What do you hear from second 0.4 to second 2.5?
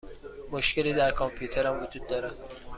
مشکلی در کامپیوترم وجود دارد.